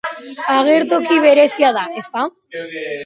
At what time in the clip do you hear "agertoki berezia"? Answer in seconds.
0.53-1.71